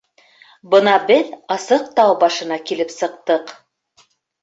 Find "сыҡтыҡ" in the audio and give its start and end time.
2.99-3.57